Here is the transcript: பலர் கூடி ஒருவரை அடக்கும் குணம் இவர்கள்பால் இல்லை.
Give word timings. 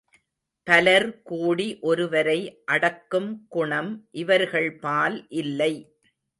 பலர் 0.67 1.21
கூடி 1.21 1.67
ஒருவரை 1.81 2.37
அடக்கும் 2.65 3.29
குணம் 3.49 3.91
இவர்கள்பால் 4.13 5.17
இல்லை. 5.35 5.73